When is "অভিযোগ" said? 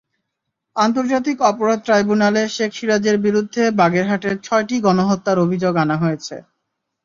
5.39-5.73